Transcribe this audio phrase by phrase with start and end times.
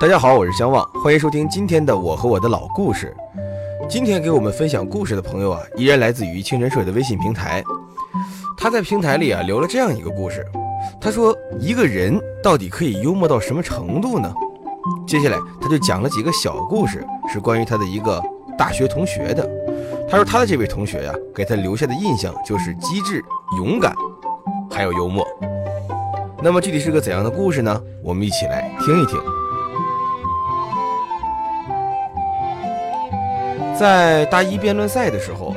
[0.00, 3.14] 大家好，我是相望，欢迎收听今天的我和我的老故事。
[3.86, 7.62] 今天给我们分享故事的朋友啊，依然来自于清泉水的微信平台。
[8.56, 10.42] 他在平台里啊留了这样一个故事，
[10.98, 14.34] 他说一个人到底可以幽默到什么程度呢？
[15.06, 18.22] 接下来他就讲了几个小故事，是关于他的一个
[18.56, 19.46] 大学同学的。
[20.08, 23.22] 他说他的这位同学呀，给他留下的印象就是机智、
[23.58, 23.94] 勇敢，
[24.70, 25.26] 还有幽默。
[26.42, 27.78] 那么具体是个怎样的故事呢？
[28.02, 29.20] 我们一起来听一听。
[33.80, 35.56] 在大一辩论赛的时候，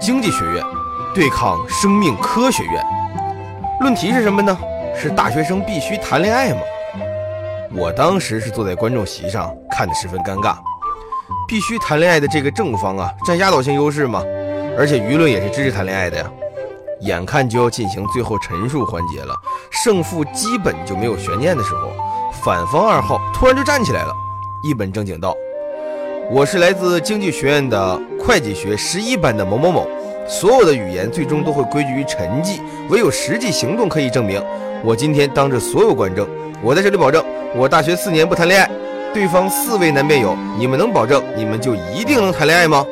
[0.00, 0.64] 经济学院
[1.14, 2.82] 对抗生命科学院，
[3.80, 4.58] 论题是什么呢？
[4.96, 6.60] 是大学生必须谈恋爱吗？
[7.76, 10.56] 我当时是坐在观众席上，看得十分尴尬。
[11.46, 14.22] 必须谈恋爱的这个正方啊，占压倒性优势吗？
[14.78, 16.24] 而且舆论也是支持谈恋爱的呀。
[17.02, 19.34] 眼看就要进行最后陈述环节了，
[19.70, 21.92] 胜负基本就没有悬念的时候，
[22.42, 24.14] 反方二号突然就站起来了，
[24.62, 25.36] 一本正经道。
[26.32, 29.84] 我是来自经济学院的会计学十一班的某某某，
[30.28, 34.40] 所有的语言最终都会归结于沉寂，唯有实际行动可以证明。
[34.84, 36.24] 我今天当着所有观众，
[36.62, 37.20] 我在这里保证，
[37.56, 38.70] 我大学四年不谈恋爱。
[39.12, 42.86] 对方四位男辩友，你们能保证你们就一定能谈恋爱吗？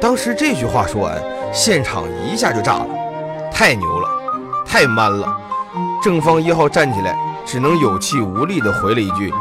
[0.00, 1.16] 当时这句话说完，
[1.52, 2.86] 现场一下就炸了，
[3.52, 4.08] 太牛了，
[4.66, 5.36] 太 man 了。
[6.02, 9.32] 正方一号站起来，只能有气无力地回了一句：“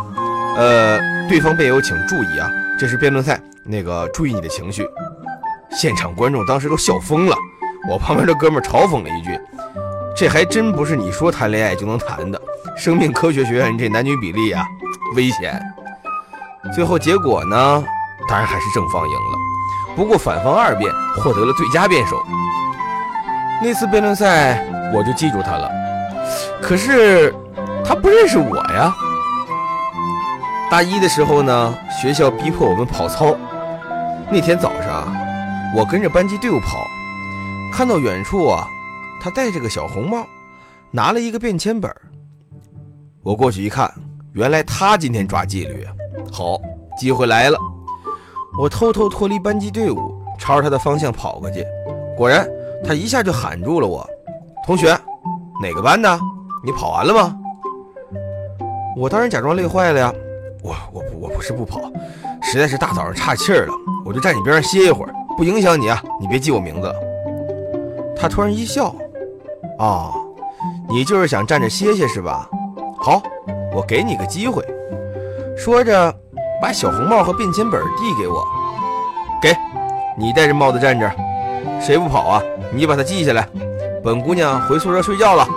[0.57, 4.88] 呃。”对方辩友，请注意啊，这是辩论赛，那个注意你的情绪。
[5.72, 7.36] 现场观众当时都笑疯了，
[7.90, 9.40] 我旁边的哥们嘲讽了一句
[10.16, 12.40] ：“这还真不是你说谈恋爱就能谈的。”
[12.78, 14.64] 生命科学学院这男女比例啊，
[15.16, 15.59] 危险。
[16.73, 17.84] 最后结果呢，
[18.28, 22.23] 当然还是正方赢了，不过反方二辩获得了最佳辩手。
[23.64, 25.72] 那次辩论赛我就记住他了，
[26.62, 27.34] 可是
[27.84, 28.94] 他不认识我呀。
[30.69, 33.35] 大一的时候呢，学校逼迫我们跑操。
[34.29, 35.16] 那天早上，
[35.75, 36.85] 我跟着班级队伍跑，
[37.72, 38.67] 看到远处啊，
[39.22, 40.25] 他戴着个小红帽，
[40.91, 41.94] 拿了一个便签本
[43.22, 43.91] 我过去一看，
[44.34, 45.88] 原来他今天抓纪律！
[46.31, 46.59] 好，
[46.97, 47.57] 机会来了。
[48.59, 51.63] 我偷偷脱离班级队伍，朝着他的方向跑过去。
[52.17, 52.47] 果然，
[52.84, 54.06] 他一下就喊住了我
[54.66, 54.97] ：“同学，
[55.61, 56.19] 哪个班的？
[56.63, 57.38] 你跑完了吗？”
[58.97, 60.13] 我当然假装累坏了呀。
[60.66, 61.80] 我我我不是不跑，
[62.42, 66.92] 实在是大早上岔气儿了，我就站你边上歇一会儿，不影响你啊，你别记我名字。
[68.18, 68.96] 他突然一笑，
[69.78, 70.12] 啊，
[70.90, 72.50] 你就是想站着歇歇是吧？
[72.98, 73.22] 好，
[73.76, 74.66] 我给你个机会。
[75.56, 76.12] 说着，
[76.59, 78.44] 把小红帽和便签本递给我，
[79.40, 79.56] 给，
[80.18, 81.12] 你戴着帽子站着，
[81.80, 82.42] 谁不跑啊？
[82.74, 83.47] 你把它记下来。
[84.03, 85.47] 本姑娘回宿舍睡觉了。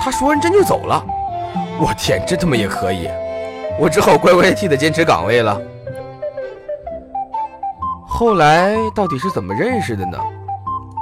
[0.00, 1.04] 他说完真就走了。
[1.78, 3.10] 我天，这他妈也可以！
[3.78, 5.60] 我只好乖乖替他坚持岗位了。
[8.06, 10.16] 后来到底是怎么认识的呢？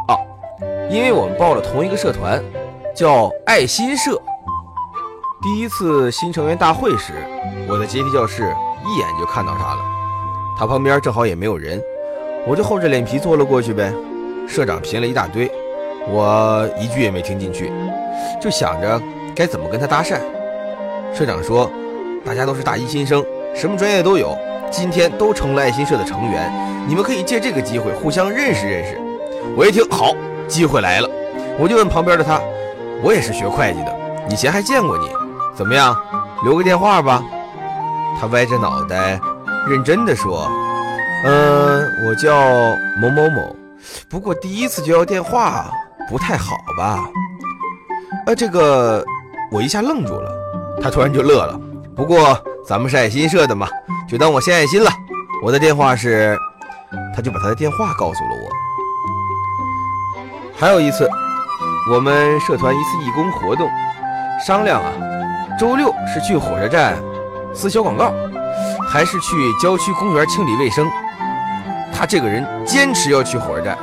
[0.08, 0.16] 啊，
[0.88, 2.42] 因为我们报了同一个社团，
[2.94, 4.20] 叫爱心社。
[5.42, 7.12] 第一次新成员大会时，
[7.68, 8.44] 我在阶梯教室
[8.86, 9.80] 一眼就看到他了。
[10.58, 11.78] 他旁边正好也没有人，
[12.46, 13.92] 我就厚着脸皮坐了过去呗。
[14.48, 15.50] 社长评了一大堆，
[16.08, 17.70] 我一句也没听进去，
[18.40, 19.00] 就想着
[19.34, 20.18] 该怎么跟他搭讪。
[21.12, 21.70] 社长说。
[22.24, 23.24] 大家都是大一新生，
[23.54, 24.36] 什么专业都有，
[24.70, 26.52] 今天都成了爱心社的成员，
[26.86, 29.00] 你们可以借这个机会互相认识认识。
[29.56, 30.14] 我一听，好，
[30.46, 31.10] 机会来了，
[31.58, 32.40] 我就问旁边的他，
[33.02, 33.94] 我也是学会计的，
[34.30, 35.08] 以前还见过你，
[35.54, 35.96] 怎么样，
[36.44, 37.22] 留个电话吧。
[38.20, 39.20] 他歪着脑袋，
[39.68, 40.48] 认真的说，
[41.24, 42.32] 嗯，我叫
[43.00, 43.56] 某某某，
[44.08, 45.72] 不过第一次就要电话，
[46.08, 47.04] 不太好吧？
[48.26, 49.04] 呃，这个，
[49.50, 50.32] 我一下愣住了，
[50.80, 51.60] 他突然就乐了。
[51.94, 53.68] 不过咱们是爱心社的嘛，
[54.08, 54.90] 就当我献爱心了。
[55.42, 56.38] 我的电话是，
[57.14, 58.50] 他就把他的电话告诉了我。
[60.58, 61.08] 还有一次，
[61.90, 63.68] 我们社团一次义工活动，
[64.44, 64.90] 商量啊，
[65.58, 66.96] 周六是去火车站
[67.52, 68.12] 撕小广告，
[68.88, 70.90] 还是去郊区公园清理卫生。
[71.92, 73.76] 他这个人坚持要去火车站。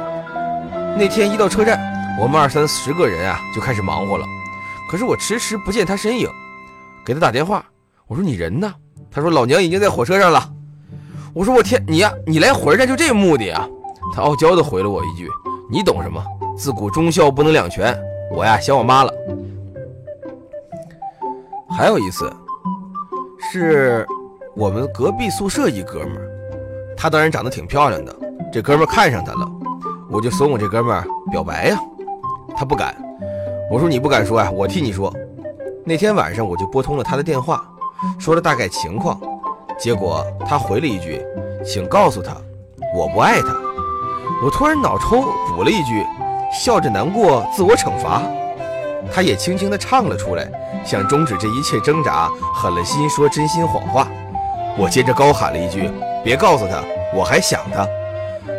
[0.97, 1.79] 那天一到车站，
[2.19, 4.25] 我们二三十个人啊就开始忙活了，
[4.89, 6.27] 可是我迟迟不见他身影，
[7.05, 7.63] 给他打电话。
[8.09, 8.73] 我说你人呢？
[9.11, 10.51] 他说老娘已经在火车上了。
[11.31, 13.69] 我说我天，你呀，你来火车站就这目的啊？
[14.15, 15.29] 他傲娇的回了我一句
[15.69, 16.19] ：“你懂什么？
[16.57, 17.95] 自古忠孝不能两全。
[18.31, 19.13] 我呀想我妈了。”
[21.69, 22.33] 还有一次，
[23.51, 24.07] 是
[24.55, 26.27] 我们隔壁宿舍一哥们儿，
[26.97, 28.15] 他当然长得挺漂亮的，
[28.51, 29.47] 这哥们儿看上他了，
[30.09, 31.79] 我就怂恿这哥们儿表白呀。
[32.57, 32.97] 他不敢。
[33.69, 35.13] 我说你不敢说呀，我替你说。
[35.85, 37.63] 那天晚上我就拨通了他的电话。
[38.17, 39.19] 说了大概情况，
[39.77, 41.25] 结果他回了一句
[41.65, 42.35] ：“请告诉他，
[42.95, 43.55] 我不爱他。”
[44.43, 46.05] 我突然脑抽补了一句
[46.51, 48.21] ：“笑着难过，自我惩罚。”
[49.13, 50.49] 他也轻轻地唱了出来，
[50.85, 54.07] 想终止这一切挣扎，狠了心说真心谎话。
[54.77, 55.89] 我接着高喊了一句
[56.23, 56.81] ：“别告诉他，
[57.13, 57.87] 我还想他。”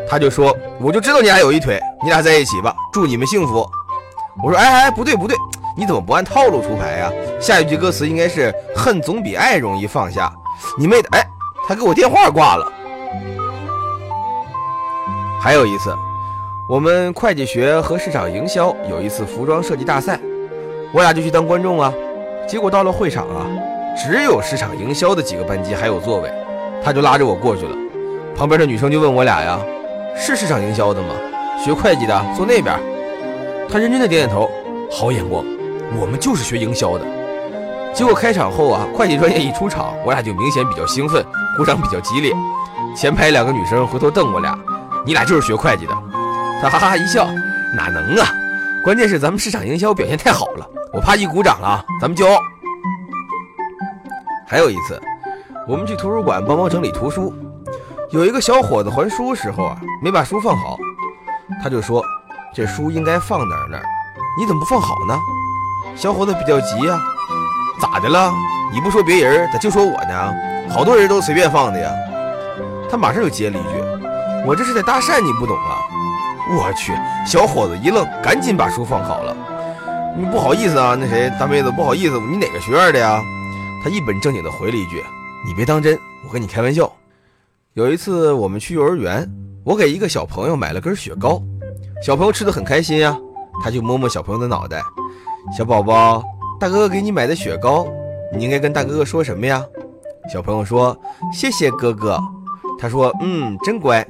[0.08, 3.66] 他就说：“我就知道你俩有一腿，你俩在一起吧，祝你们幸福。”
[4.42, 5.36] 我说：“哎哎，不对不对，
[5.80, 7.10] 你怎么不按套路出牌呀？
[7.40, 10.30] 下一句歌词应该是‘恨总比爱容易放下’。
[10.78, 11.08] 你妹的！
[11.12, 11.26] 哎，
[11.66, 12.70] 他给我电话挂了。
[15.40, 15.96] 还有一次，
[16.68, 20.20] 我们会计学和市场营销有一次服装设计大赛。”
[20.92, 21.90] 我俩就去当观众啊，
[22.46, 23.46] 结果到了会场啊，
[23.96, 26.30] 只有市场营销的几个班级还有座位，
[26.84, 27.74] 他就拉着我过去了。
[28.36, 29.58] 旁边的女生就问我俩呀
[30.14, 31.14] ：“是市场营销的吗？
[31.64, 32.78] 学会计的坐那边。”
[33.72, 34.50] 他认真的点点头，
[34.90, 35.42] 好眼光，
[35.98, 37.04] 我们就是学营销的。
[37.92, 41.24] 结果开场后啊，会计专业一出场，我俩就明显比较兴奋，
[41.56, 42.32] 鼓掌比较激烈。
[42.96, 44.56] 前排两个女生回头瞪我俩
[45.04, 45.92] ：“你俩就是学会计的？”
[46.62, 47.26] 他哈哈一笑
[47.76, 48.28] ：“哪能啊？
[48.84, 52.40] 关键是咱们市场营销表现太好了。”我怕一鼓掌了，咱们骄傲。
[54.46, 55.00] 还有一次，
[55.68, 57.32] 我们去图书馆帮忙整理图书，
[58.10, 60.76] 有一个小伙子还书时候啊，没把书放好，
[61.62, 62.04] 他就说
[62.54, 63.84] ：“这书应该放哪儿哪儿，
[64.38, 65.16] 你怎么不放好呢？”
[65.96, 66.98] 小伙子比较急呀，
[67.80, 68.32] 咋的了？
[68.72, 70.34] 你不说别人，咋就说我呢？
[70.70, 71.90] 好多人都随便放的呀。
[72.90, 73.68] 他马上就接了一句
[74.46, 75.78] ：“我这是在搭讪，你不懂啊！”
[76.56, 76.92] 我去，
[77.26, 79.36] 小伙子一愣，赶紧把书放好了。
[80.16, 83.20] 你不好意思啊，那谁大妹子不好意思，你哪个学院的呀？
[83.82, 85.02] 他一本正经的回了一句
[85.46, 86.90] ：“你别当真，我跟你开玩笑。”
[87.74, 89.28] 有一次我们去幼儿园，
[89.64, 91.40] 我给一个小朋友买了根雪糕，
[92.04, 93.16] 小朋友吃的很开心呀，
[93.62, 94.82] 他就摸摸小朋友的脑袋
[95.56, 96.22] ：“小宝宝，
[96.58, 97.86] 大哥哥给你买的雪糕，
[98.34, 99.64] 你应该跟大哥哥说什么呀？”
[100.32, 100.96] 小朋友说
[101.32, 102.20] ：“谢谢哥哥。”
[102.78, 104.06] 他说：“嗯，真乖。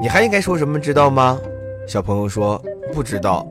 [0.00, 1.38] 你还应该说什么，知道吗？”
[1.86, 2.60] 小朋友说
[2.92, 3.46] ：“不知道。”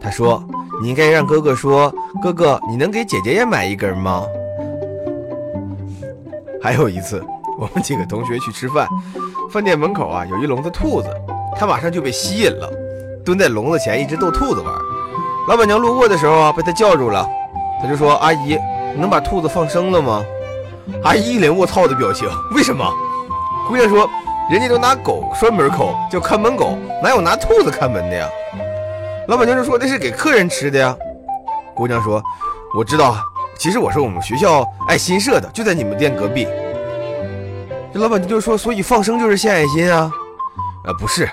[0.00, 0.42] 他说。
[0.78, 1.90] 你应该让哥哥说
[2.20, 4.26] ：“哥哥，你能给姐姐也买一根吗？”
[6.60, 7.24] 还有一次，
[7.58, 8.86] 我们几个同学去吃饭，
[9.50, 11.08] 饭店门口啊有一笼子兔子，
[11.56, 12.70] 他马上就被吸引了，
[13.24, 14.74] 蹲在笼子前一直逗兔子玩。
[15.48, 17.28] 老板娘路过的时候啊，被他叫住了，
[17.80, 18.58] 他就说：“阿姨，
[18.94, 20.24] 你能把兔子放生了吗？”
[21.04, 22.28] 阿姨一脸卧槽的表情。
[22.52, 22.84] 为什么？
[23.68, 24.08] 姑娘说
[24.50, 28.28] ：“人家都拿狗拴门口，叫看门狗，哪有拿兔子看门的呀？”
[29.28, 30.96] 老板娘就说：“那是给客人吃的呀。”
[31.74, 32.20] 姑娘说
[32.76, 33.16] ：“我知道，
[33.56, 36.48] 其实我是我们学校爱心社的，就在你们店隔壁。”
[37.94, 40.10] 这老板娘就说：“所以放生就是献爱心啊？”
[40.86, 41.28] 啊，不是，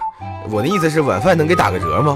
[0.52, 2.16] 我的意思是晚饭能给打个折吗？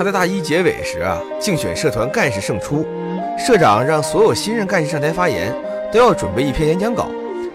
[0.00, 2.86] 他在大一结尾时啊，竞选社团干事胜出，
[3.38, 5.54] 社长让所有新任干事上台发言，
[5.92, 7.10] 都要准备一篇演讲稿。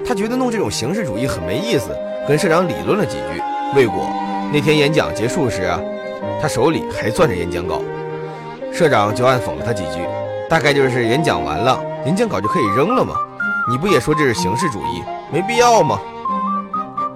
[0.06, 1.90] 他觉得弄这种形式主义很没意思，
[2.28, 3.42] 跟社长理论了几句，
[3.76, 4.08] 未果。
[4.54, 5.68] 那天演讲结束时，
[6.40, 7.82] 他手里还攥着演讲稿，
[8.72, 10.06] 社长就暗讽了他几句，
[10.48, 13.16] 大概就是演讲完了，演讲稿就可以扔了吗？
[13.68, 15.02] 你不也说这是形式主义，
[15.34, 16.00] 没必要吗？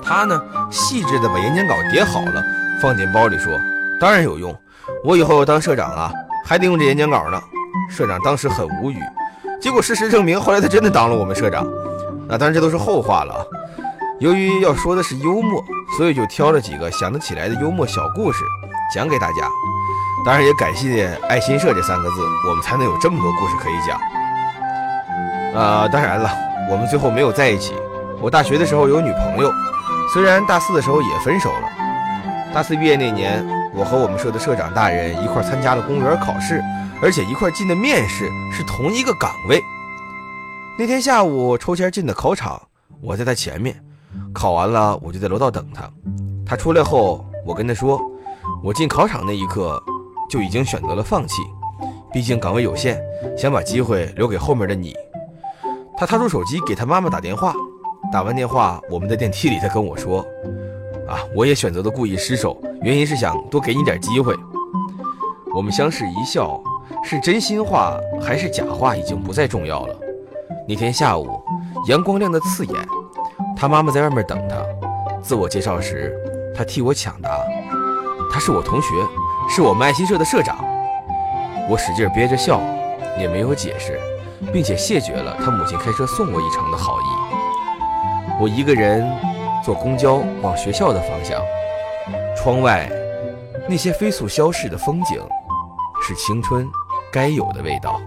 [0.04, 0.42] 他呢，
[0.72, 2.44] 细致的把演讲稿叠好了，
[2.82, 3.54] 放进包里，说
[4.02, 4.52] ：“当然有用，
[5.04, 6.12] 我以后当社长啊，
[6.46, 7.42] 还得用这演讲稿呢。”
[7.90, 9.00] 社长当时很无语，
[9.60, 11.68] 结果事实证明，后来他真的当了我们社长。
[12.28, 13.46] 那当然，这都是后话了。
[14.20, 15.64] 由于要说的是幽默，
[15.98, 18.44] 所以就挑了几个想得起来的幽默小故事
[18.94, 19.50] 讲给大家。
[20.24, 22.16] 当然，也感谢“爱心社”这三个字，
[22.48, 24.00] 我们才能有这么多故事可以讲。
[25.60, 26.30] 啊，当然了，
[26.70, 27.74] 我们最后没有在一起。
[28.22, 29.52] 我大学的时候有女朋友，
[30.14, 31.70] 虽然大四的时候也分手了。
[32.54, 33.44] 大四毕业那年，
[33.80, 36.62] 我和我们社的社长大人一块参加了公务员考试，
[37.02, 39.64] 而且一块进的面试是同一个岗位。
[40.78, 42.62] 那天下午抽签进的考场，
[43.02, 43.82] 我在他前面。
[44.34, 45.90] 考完了，我就在楼道等他。
[46.46, 48.02] 他出来后，我跟他说
[48.62, 49.82] ：“我进考场那一刻
[50.30, 51.42] 就已经选择了放弃，
[52.12, 53.02] 毕竟岗位有限，
[53.38, 54.94] 想把机会留给后面的你。”
[55.96, 57.54] 他掏出手机给他妈妈打电话。
[58.12, 60.20] 打完电话，我们在电梯里，他跟我说
[61.08, 64.36] ：“啊，我也选择了故意失手，原因是想多给你点机会。”
[65.54, 66.62] 我们相视一笑，
[67.04, 69.96] 是真心话还是假话已经不再重要了。
[70.68, 71.42] 那天下午，
[71.88, 72.76] 阳光亮得刺眼，
[73.58, 74.58] 他妈妈在外面等他。
[75.22, 76.16] 自我介绍时，
[76.56, 77.30] 他替我抢答
[78.32, 78.88] ：“他是我同学，
[79.50, 80.64] 是我们爱心社的社长。”
[81.68, 82.62] 我使劲憋着笑，
[83.20, 84.00] 也没有解释，
[84.54, 87.06] 并且谢绝了他母亲开车送我一程的好意。
[88.40, 89.06] 我一个人
[89.66, 91.42] 坐公交往学校的方向，
[92.42, 92.90] 窗外
[93.68, 95.22] 那些飞速消逝的风景，
[96.02, 96.66] 是青春
[97.12, 98.00] 该有的味道。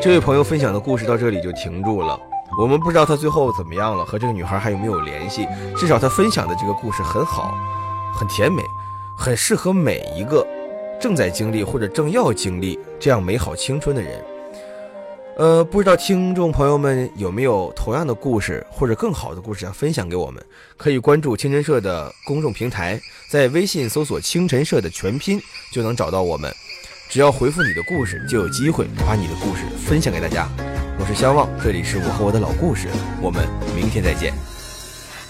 [0.00, 2.16] 这位朋友分享的故事到这里就停住了，
[2.60, 5.48] 我们不知道他最后怎么样了，和这个女孩还有没有联系？
[5.76, 7.52] 至少他分享的这个故事很好，
[8.14, 8.62] 很甜美，
[9.18, 10.46] 很适合每一个
[11.00, 14.24] 正在经历或者正要经历这样美好青春的人。
[15.36, 20.40] 呃，不知道听众朋友们有没有同样的故事或者更好的故事要分享给我们？
[20.76, 25.40] 可以关注清晨社的公众平台，在微信搜索“清晨社”的全拼
[25.72, 26.54] 就能找到我们。
[27.08, 30.48] 只要回复你的故事，就有机会把你的故事分享给大家。
[31.00, 32.86] 我是相望，这里是我和我的老故事，
[33.20, 34.32] 我们明天再见。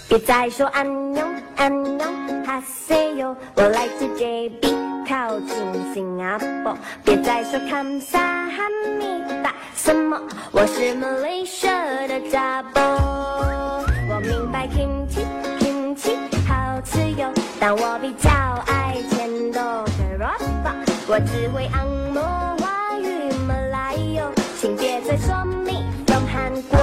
[0.07, 2.05] 别再说安妞安妞
[2.45, 4.74] 哈塞哟，我来自 JB。
[5.27, 5.57] 靠近
[5.91, 12.79] 新加坡，别再说看萨哈密达什么，我是 Malaysia 的扎波。
[14.07, 15.25] 我明白 kimchi
[15.57, 16.15] kimchi
[16.47, 18.29] 好吃哟，但我比较
[18.67, 20.27] 爱甜豆和萝
[20.63, 20.69] 卜。
[21.07, 22.21] 我只会按摩
[22.59, 26.77] 华语马来哟，请别再说 me from 韩国，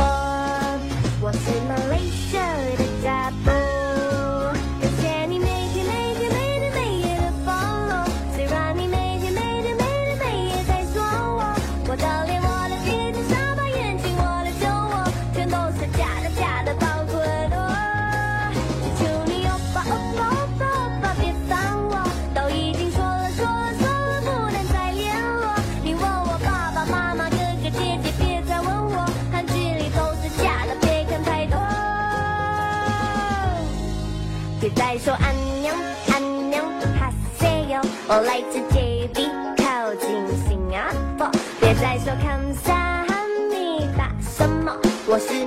[34.63, 35.75] 别再说安妞
[36.13, 36.63] 安妞
[36.97, 40.09] 哈西哟，我来自 JB 靠近
[40.47, 40.87] 新加
[41.19, 41.29] 坡。
[41.61, 42.73] 别再说看萨
[43.09, 44.73] 哈密达什么，
[45.09, 45.45] 我是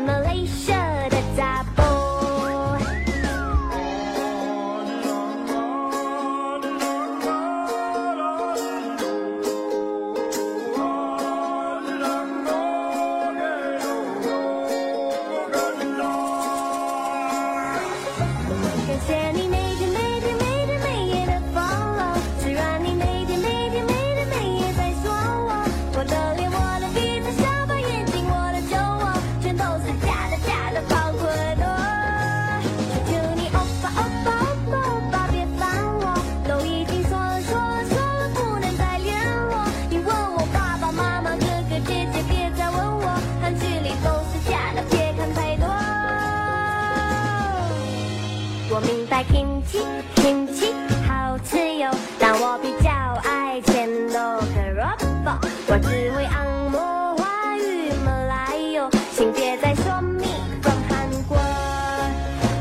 [48.75, 49.83] 我明白 kimchi
[50.17, 50.73] kimchi
[51.09, 52.91] 好吃哟，但我比较
[53.25, 54.85] 爱甜豆和萝
[55.25, 55.33] 卜。
[55.69, 60.27] 我只会按摩华语马来哟，请别再说 me
[60.63, 61.37] from 韩国。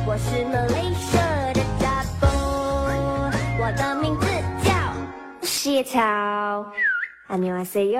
[0.08, 2.28] 我是 Malaysia 的扎波，
[3.60, 4.28] 我的名字
[4.64, 4.72] 叫
[5.42, 6.66] 谢草，
[7.28, 8.00] 안녕하세요。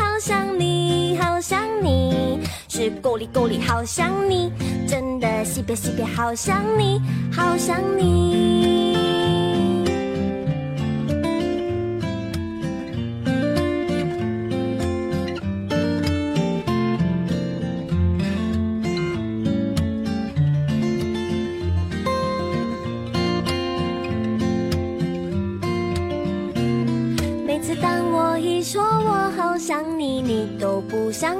[0.23, 4.53] 想你，好想你，是够力够力好想你，
[4.87, 7.01] 真的西边西边好想你，
[7.35, 9.10] 好想你。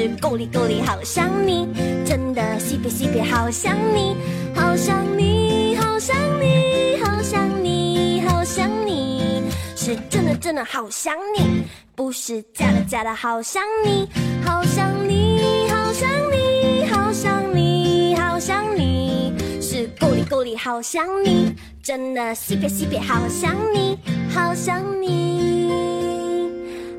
[0.00, 1.68] 是够力够力好想你，
[2.06, 4.16] 真的西北西北好想你，
[4.54, 9.42] 好想你，好想你，好想你，好想你，
[9.76, 11.64] 是真的真的好想你，
[11.94, 14.08] 不是假的假的好想你，
[14.42, 23.98] 好想你，好想你，好想你，好想你，是够力够力好想你，真的西北西北好想你，
[24.34, 25.70] 好想你，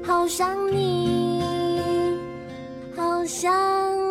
[0.05, 1.20] 好想你，
[3.25, 4.10] 想